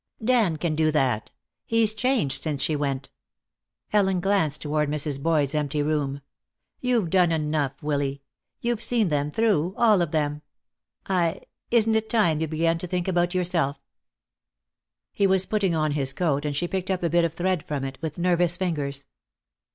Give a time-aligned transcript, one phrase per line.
[0.25, 1.29] "Dan can do that.
[1.63, 3.11] He's changed, since she went."
[3.93, 5.21] Ellen glanced toward Mrs.
[5.21, 6.21] Boyd's empty room.
[6.79, 8.23] "You've done enough, Willy.
[8.61, 10.41] You've seen them through, all of them.
[11.05, 13.77] I isn't it time you began to think about yourself?"
[15.11, 17.99] He was putting on his coat, and she picked a bit of thread from it,
[18.01, 19.05] with nervous fingers.